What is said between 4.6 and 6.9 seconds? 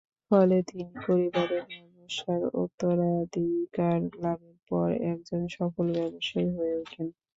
পর একজন সফল ব্যবসায়ী হয়ে